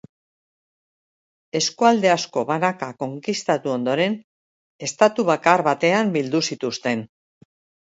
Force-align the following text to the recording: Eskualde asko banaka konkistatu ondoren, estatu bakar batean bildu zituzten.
Eskualde 1.59 2.09
asko 2.13 2.43
banaka 2.53 2.89
konkistatu 3.03 3.73
ondoren, 3.75 4.17
estatu 4.89 5.29
bakar 5.31 5.67
batean 5.71 6.13
bildu 6.19 6.45
zituzten. 6.51 7.09